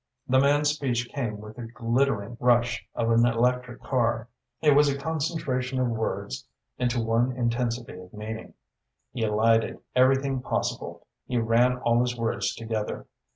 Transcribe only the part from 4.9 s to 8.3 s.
concentration of words into one intensity of